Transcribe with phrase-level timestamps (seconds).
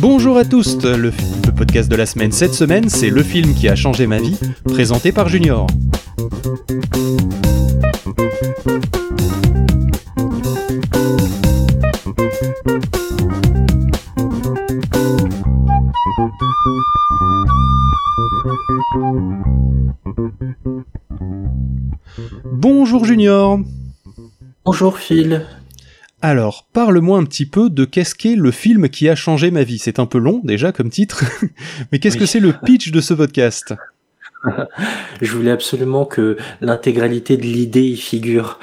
[0.00, 1.10] Bonjour à tous, le,
[1.56, 5.10] podcast de la semaine cette semaine, c'est le film qui a changé ma vie, présenté
[5.10, 5.66] par Junior.
[22.52, 23.58] Bonjour Junior.
[24.64, 25.44] Bonjour Phil.
[26.22, 29.78] Alors, parle-moi un petit peu de qu'est-ce qu'est le film qui a changé ma vie.
[29.78, 31.24] C'est un peu long déjà comme titre,
[31.92, 32.20] mais qu'est-ce Oui.
[32.20, 33.74] que c'est le pitch de ce podcast?
[35.20, 38.58] Je voulais absolument que l'intégralité de l'idée y figure.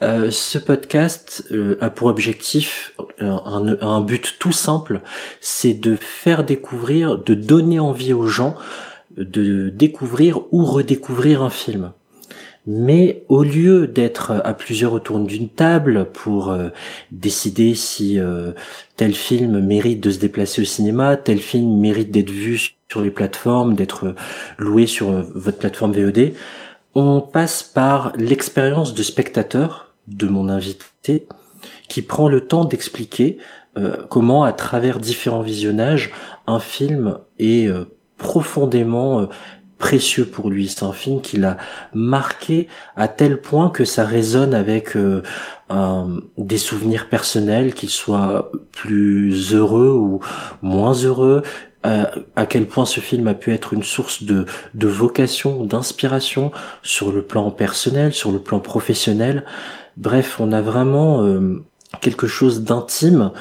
[0.00, 5.00] Euh, ce podcast euh, a pour objectif euh, un, un but tout simple,
[5.40, 8.54] c'est de faire découvrir, de donner envie aux gens
[9.18, 11.92] de découvrir ou redécouvrir un film.
[12.66, 16.68] Mais au lieu d'être à plusieurs autour d'une table pour euh,
[17.10, 18.52] décider si euh,
[18.96, 23.10] tel film mérite de se déplacer au cinéma, tel film mérite d'être vu sur les
[23.10, 24.14] plateformes, d'être
[24.58, 26.32] loué sur euh, votre plateforme VOD,
[26.94, 31.26] on passe par l'expérience de spectateur de mon invité
[31.88, 33.38] qui prend le temps d'expliquer
[33.76, 36.10] euh, comment à travers différents visionnages
[36.46, 37.84] un film est euh,
[38.18, 39.26] profondément euh,
[39.78, 40.68] précieux pour lui.
[40.68, 41.56] C'est un film qui l'a
[41.94, 45.22] marqué à tel point que ça résonne avec euh,
[46.36, 50.20] des souvenirs personnels, qu'ils soient plus heureux ou
[50.62, 51.42] moins heureux,
[51.86, 56.50] euh, à quel point ce film a pu être une source de, de vocation, d'inspiration
[56.82, 59.44] sur le plan personnel, sur le plan professionnel.
[59.96, 61.64] Bref, on a vraiment euh,
[62.00, 63.32] quelque chose d'intime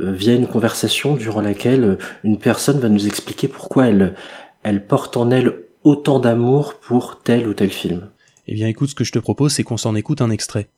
[0.00, 4.14] euh, via une conversation durant laquelle euh, une personne va nous expliquer pourquoi elle,
[4.62, 5.54] elle porte en elle
[5.84, 8.08] autant d'amour pour tel ou tel film.
[8.48, 10.68] Eh bien écoute, ce que je te propose, c'est qu'on s'en écoute un extrait.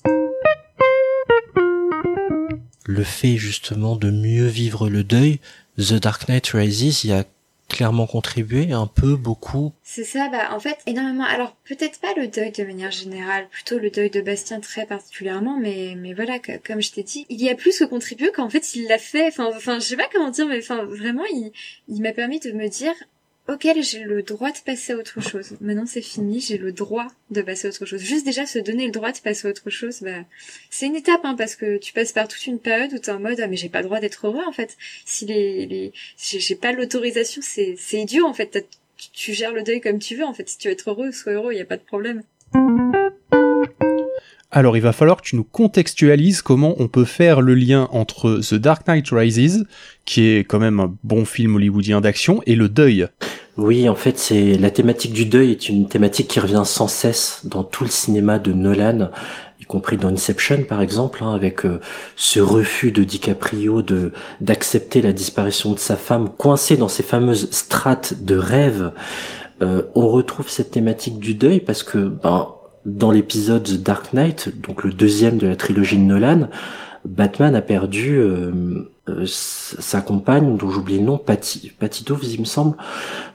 [2.87, 5.41] Le fait justement de mieux vivre le deuil,
[5.79, 7.25] The Dark Knight Rises y a
[7.69, 9.73] clairement contribué, un peu, beaucoup.
[9.83, 11.25] C'est ça, bah en fait énormément.
[11.25, 15.59] Alors peut-être pas le deuil de manière générale, plutôt le deuil de Bastien très particulièrement,
[15.59, 18.49] mais mais voilà, que- comme je t'ai dit, il y a plus que contribué qu'en
[18.51, 19.27] fait il l'a fait.
[19.29, 21.53] Enfin, enfin, je sais pas comment dire, mais enfin vraiment, il
[21.89, 22.93] il m'a permis de me dire,
[23.49, 25.57] ok, j'ai le droit de passer à autre chose.
[25.61, 28.01] Maintenant c'est fini, j'ai le droit de passer à autre chose.
[28.01, 30.25] Juste déjà se donner le droit de passer à autre chose, bah
[30.71, 33.21] c'est une étape, hein, parce que tu passes par toute une période où t'es en
[33.21, 34.77] mode, ah mais j'ai pas le droit d'être heureux en fait.
[35.05, 38.67] Si les les j'ai pas l'autorisation, c'est c'est idiot en fait.
[39.13, 40.49] Tu, gères le deuil comme tu veux en fait.
[40.49, 42.23] Si tu veux être heureux, sois heureux, y a pas de problème.
[44.51, 48.41] Alors il va falloir que tu nous contextualises comment on peut faire le lien entre
[48.41, 49.67] The Dark Knight Rises,
[50.07, 53.09] qui est quand même un bon film hollywoodien d'action, et le deuil.
[53.59, 57.43] Oui, en fait, c'est la thématique du deuil est une thématique qui revient sans cesse
[57.45, 59.11] dans tout le cinéma de Nolan,
[59.61, 61.81] y compris dans Inception par exemple, hein, avec euh,
[62.17, 67.51] ce refus de DiCaprio de d'accepter la disparition de sa femme, coincée dans ces fameuses
[67.51, 68.93] strates de rêve.
[69.61, 72.47] Euh, on retrouve cette thématique du deuil parce que, ben,
[72.85, 76.49] dans l'épisode The Dark Knight, donc le deuxième de la trilogie de Nolan,
[77.05, 78.53] Batman a perdu euh,
[79.09, 82.77] euh, sa compagne, dont j'oublie le nom, Patty, Patty Dove, il me semble.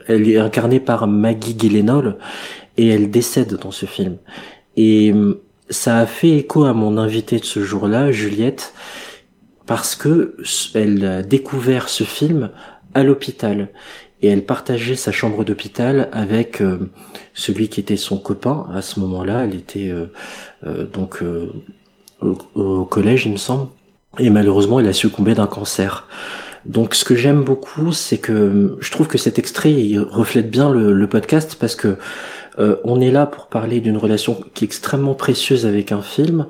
[0.08, 2.18] Elle est incarnée par Maggie Gyllenhaal
[2.78, 4.18] et elle décède dans ce film.
[4.76, 8.74] Et euh, ça a fait écho à mon invité de ce jour-là, Juliette,
[9.66, 10.36] parce que
[10.76, 12.52] elle a découvert ce film
[12.94, 13.70] à l'hôpital
[14.24, 16.90] et elle partageait sa chambre d'hôpital avec euh,
[17.34, 19.44] celui qui était son copain à ce moment-là.
[19.44, 20.06] Elle était euh,
[20.66, 21.22] euh, donc
[22.56, 23.68] au, collège, il me semble,
[24.18, 26.08] et malheureusement, elle a succombé d'un cancer.
[26.66, 30.72] Donc, ce que j'aime beaucoup, c'est que je trouve que cet extrait il reflète bien
[30.72, 31.98] le, podcast parce que
[32.58, 36.46] on est là pour parler d'une relation qui est extrêmement précieuse avec un film.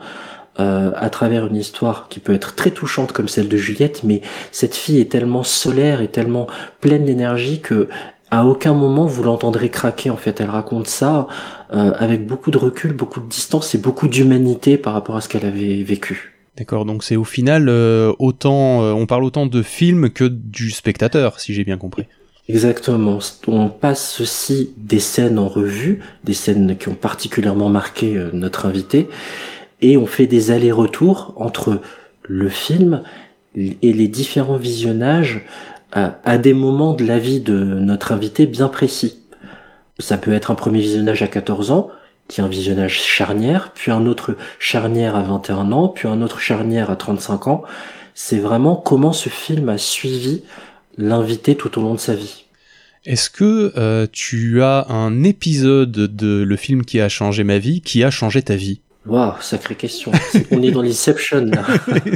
[0.59, 4.21] Euh, à travers une histoire qui peut être très touchante comme celle de Juliette, mais
[4.51, 6.47] cette fille est tellement solaire et tellement
[6.79, 7.89] pleine d'énergie que
[8.31, 10.09] à aucun moment vous l'entendrez craquer.
[10.09, 11.27] En fait, elle raconte ça
[11.73, 15.29] euh, avec beaucoup de recul, beaucoup de distance et beaucoup d'humanité par rapport à ce
[15.29, 16.33] qu'elle avait vécu.
[16.57, 20.69] D'accord, donc c'est au final euh, autant, euh, on parle autant de film que du
[20.69, 22.05] spectateur, si j'ai bien compris.
[22.47, 23.19] Exactement.
[23.47, 28.67] On passe aussi des scènes en revue, des scènes qui ont particulièrement marqué euh, notre
[28.67, 29.07] invité,
[29.83, 31.81] et on fait des allers-retours entre
[32.23, 33.03] le film
[33.55, 35.45] et les différents visionnages
[35.91, 39.19] à, à des moments de la vie de notre invité bien précis.
[39.99, 41.91] Ça peut être un premier visionnage à 14 ans,
[42.27, 46.39] qui est un visionnage charnière, puis un autre charnière à 21 ans, puis un autre
[46.39, 47.63] charnière à 35 ans.
[48.15, 50.43] C'est vraiment comment ce film a suivi
[50.97, 52.45] l'invité tout au long de sa vie.
[53.05, 57.81] Est-ce que euh, tu as un épisode de le film qui a changé ma vie
[57.81, 58.79] qui a changé ta vie?
[59.05, 60.11] Waouh, sacrée question.
[60.51, 61.65] On est dans l'Inception là.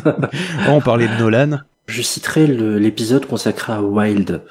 [0.70, 1.60] on parlait de Nolan.
[1.88, 4.42] Je citerai l'épisode consacré à Wild.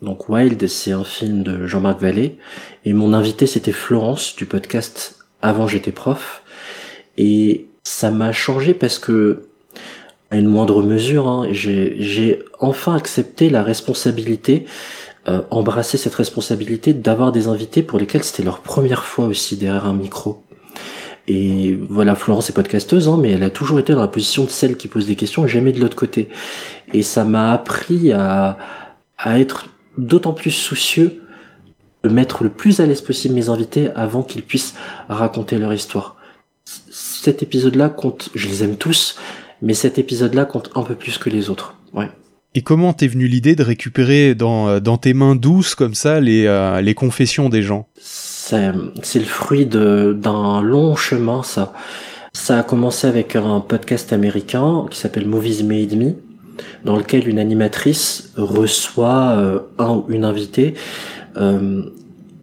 [0.00, 2.38] Donc Wild, c'est un film de Jean-Marc Vallée.
[2.84, 6.42] Et mon invité, c'était Florence du podcast Avant j'étais prof.
[7.18, 9.42] Et ça m'a changé parce que,
[10.30, 14.64] à une moindre mesure, hein, j'ai enfin accepté la responsabilité,
[15.28, 19.84] euh, embrassé cette responsabilité d'avoir des invités pour lesquels c'était leur première fois aussi derrière
[19.84, 20.42] un micro.
[21.28, 24.50] Et voilà, Florence est podcasteuse, hein, mais elle a toujours été dans la position de
[24.50, 26.28] celle qui pose des questions jamais de l'autre côté.
[26.92, 28.58] Et ça m'a appris à,
[29.18, 31.22] à être d'autant plus soucieux
[32.02, 34.74] de mettre le plus à l'aise possible mes invités avant qu'ils puissent
[35.08, 36.16] raconter leur histoire.
[36.64, 39.16] Cet épisode-là compte, je les aime tous,
[39.60, 41.76] mais cet épisode-là compte un peu plus que les autres.
[41.92, 42.10] Ouais.
[42.54, 46.46] Et comment t'es venu l'idée de récupérer dans, dans tes mains douces comme ça les,
[46.46, 47.88] euh, les confessions des gens?
[47.96, 51.72] C'est le fruit d'un long chemin, ça.
[52.34, 56.14] Ça a commencé avec un podcast américain qui s'appelle Movies Made Me,
[56.84, 60.74] dans lequel une animatrice reçoit euh, un ou une invitée.
[61.36, 61.82] Euh,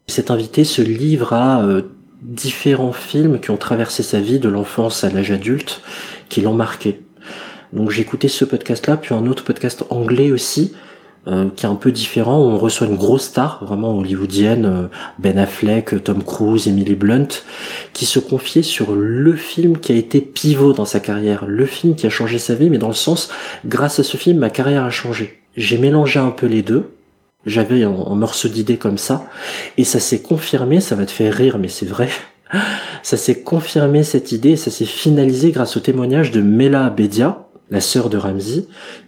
[0.07, 1.81] cet invité se livre à euh,
[2.21, 5.81] différents films qui ont traversé sa vie de l'enfance à l'âge adulte,
[6.29, 7.01] qui l'ont marqué.
[7.73, 10.73] Donc j'ai écouté ce podcast-là, puis un autre podcast anglais aussi,
[11.27, 12.39] euh, qui est un peu différent.
[12.39, 14.87] Où on reçoit une grosse star, vraiment hollywoodienne, euh,
[15.19, 17.27] Ben Affleck, Tom Cruise, Emily Blunt,
[17.93, 21.95] qui se confiait sur le film qui a été pivot dans sa carrière, le film
[21.95, 23.29] qui a changé sa vie, mais dans le sens,
[23.65, 25.41] grâce à ce film, ma carrière a changé.
[25.55, 26.89] J'ai mélangé un peu les deux.
[27.45, 29.25] J'avais un, morceau d'idée comme ça,
[29.77, 30.81] et ça s'est confirmé.
[30.81, 32.09] Ça va te faire rire, mais c'est vrai.
[33.03, 37.81] Ça s'est confirmé cette idée, ça s'est finalisé grâce au témoignage de Mela Abedia, la
[37.81, 38.65] sœur de Ramsey,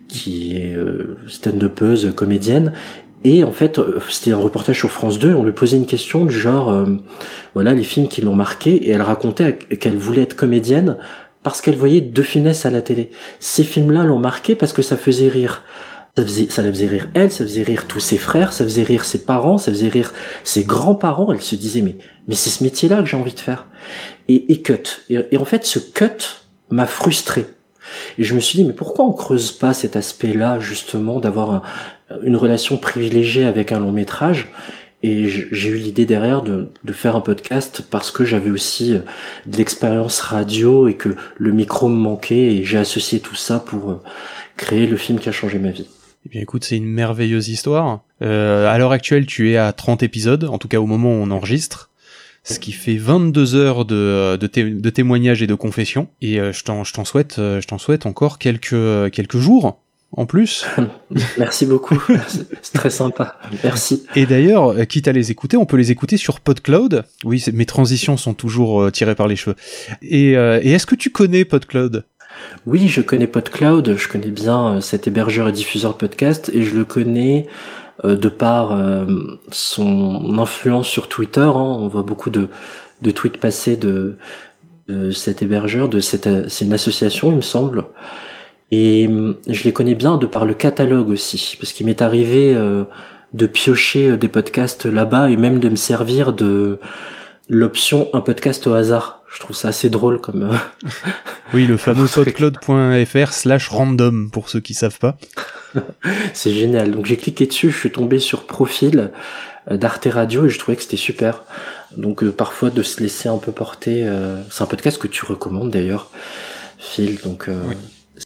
[0.07, 2.73] qui est euh, stand-upeuse, comédienne.
[3.23, 6.25] Et en fait, euh, c'était un reportage sur France 2, on lui posait une question
[6.25, 6.85] du genre, euh,
[7.53, 10.97] voilà, les films qui l'ont marqué, et elle racontait qu'elle voulait être comédienne
[11.43, 13.09] parce qu'elle voyait deux finesses à la télé.
[13.39, 15.63] Ces films-là l'ont marqué parce que ça faisait rire.
[16.15, 19.05] Ça, faisait, la faisait rire elle, ça faisait rire tous ses frères, ça faisait rire
[19.05, 20.13] ses parents, ça faisait rire
[20.43, 21.31] ses grands-parents.
[21.31, 21.95] Elle se disait, mais,
[22.27, 23.67] mais c'est ce métier-là que j'ai envie de faire.
[24.27, 25.03] Et, et cut.
[25.09, 27.45] et en fait, ce cut m'a frustré
[28.17, 31.63] et je me suis dit, mais pourquoi on creuse pas cet aspect-là, justement, d'avoir
[32.23, 34.49] une relation privilégiée avec un long métrage?
[35.03, 38.99] Et j'ai eu l'idée derrière de, faire un podcast parce que j'avais aussi euh,
[39.47, 43.91] de l'expérience radio et que le micro me manquait et j'ai associé tout ça pour
[43.91, 44.01] euh,
[44.57, 45.87] créer le film qui a changé ma vie.
[46.27, 48.01] Eh bien écoute, c'est une merveilleuse histoire.
[48.21, 51.23] Euh, à l'heure actuelle, tu es à 30 épisodes, en tout cas au moment où
[51.23, 51.89] on enregistre
[52.43, 56.07] ce qui fait 22 heures de, de, de témoignages et de confessions.
[56.21, 59.79] Et euh, je t'en, je t'en souhaite, euh, je t'en souhaite encore quelques, quelques jours
[60.13, 60.65] en plus.
[61.37, 61.97] Merci beaucoup.
[62.27, 63.37] C'est très sympa.
[63.63, 64.03] Merci.
[64.15, 67.03] Et d'ailleurs, euh, quitte à les écouter, on peut les écouter sur PodCloud.
[67.23, 69.55] Oui, mes transitions sont toujours tirées par les cheveux.
[70.01, 72.05] Et, et est-ce que tu connais PodCloud?
[72.65, 73.95] Oui, je connais PodCloud.
[73.97, 78.29] Je connais bien cet hébergeur et diffuseur de podcast et je le connais euh, de
[78.29, 79.05] par euh,
[79.51, 81.41] son influence sur Twitter.
[81.41, 82.47] Hein, on voit beaucoup de,
[83.01, 84.17] de tweets passés de,
[84.87, 87.85] de cet hébergeur, de cette, c'est une association, il me semble.
[88.71, 89.09] Et
[89.47, 92.85] je les connais bien de par le catalogue aussi, parce qu'il m'est arrivé euh,
[93.33, 96.79] de piocher des podcasts là-bas et même de me servir de
[97.49, 99.23] l'option un podcast au hasard.
[99.33, 100.57] Je trouve ça assez drôle comme.
[101.53, 105.17] oui, le fameux podcloud.fr slash random pour ceux qui savent pas.
[106.33, 106.91] c'est génial.
[106.91, 109.11] Donc j'ai cliqué dessus, je suis tombé sur profil
[109.69, 111.43] euh, d'Arte Radio et je trouvais que c'était super.
[111.95, 114.03] Donc euh, parfois de se laisser un peu porter.
[114.05, 116.09] Euh, c'est un podcast que tu recommandes d'ailleurs,
[116.77, 117.19] Phil.
[117.23, 117.49] Donc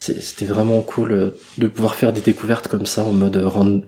[0.01, 3.37] c'était vraiment cool de pouvoir faire des découvertes comme ça en mode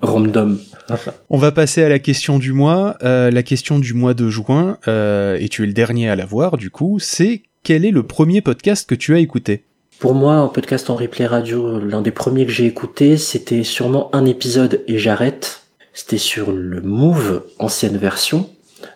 [0.02, 0.60] random.
[1.30, 2.98] On va passer à la question du mois.
[3.02, 6.70] la question du mois de juin, et tu es le dernier à la voir du
[6.70, 9.67] coup, c'est quel est le premier podcast que tu as écouté?
[10.00, 14.14] Pour moi, un podcast en replay radio, l'un des premiers que j'ai écouté, c'était sûrement
[14.14, 15.64] un épisode et j'arrête.
[15.94, 18.50] C'était sur le Move, ancienne version,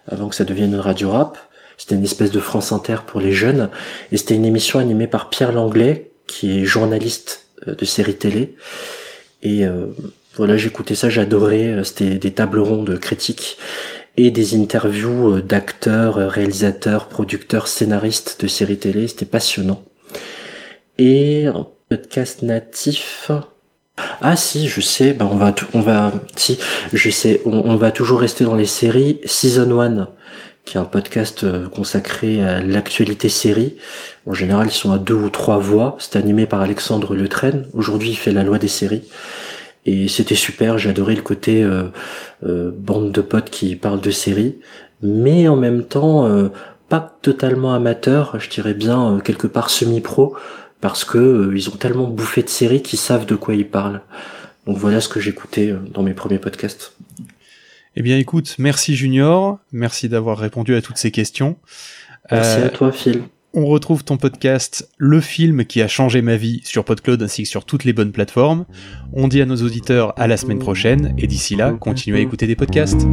[0.08, 1.40] avant que ça devienne une radio rap.
[1.78, 3.70] C'était une espèce de France Inter pour les jeunes.
[4.12, 8.56] Et c'était une émission animée par Pierre Langlais, qui est journaliste euh, de série télé.
[9.42, 9.88] Et euh,
[10.36, 11.70] voilà, j'écoutais ça, j'adorais.
[11.70, 13.58] Euh, c'était des tables rondes critiques
[14.18, 19.08] et des interviews d'acteurs, réalisateurs, producteurs, scénaristes de séries télé.
[19.08, 19.84] C'était passionnant
[21.02, 23.32] et un podcast natif.
[24.22, 26.60] Ah si, je sais, ben on va on va si,
[26.94, 30.10] je sais, on, va toujours rester dans les séries Season 1
[30.64, 33.78] qui est un podcast euh, consacré à l'actualité série.
[34.28, 35.96] En général, ils sont à deux ou trois voix.
[35.98, 37.66] C'est animé par Alexandre Letraine.
[37.74, 39.10] Aujourd'hui, il fait la loi des séries.
[39.88, 41.86] Et c'était super, j'ai adoré le côté euh,
[42.46, 44.60] euh, bande de potes qui parlent de séries,
[45.02, 46.30] mais en même temps
[46.90, 50.36] pas totalement amateur, je dirais bien quelque part semi-pro,
[50.82, 54.02] parce que ils ont tellement bouffé de séries qu'ils savent de quoi ils parlent.
[54.68, 56.94] Donc voilà ce que j'écoutais dans mes premiers podcasts.
[57.96, 61.58] Eh bien écoute, merci Junior, merci d'avoir répondu à toutes ces questions.
[62.32, 63.24] Merci à toi Phil.
[63.54, 67.50] On retrouve ton podcast Le film qui a changé ma vie sur PodCloud ainsi que
[67.50, 68.66] sur toutes les bonnes plateformes.
[69.12, 72.48] On dit à nos auditeurs à la semaine prochaine et d'ici là, continuez à écouter
[72.48, 73.06] des podcasts.